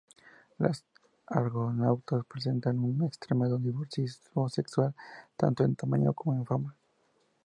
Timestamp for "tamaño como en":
5.75-6.43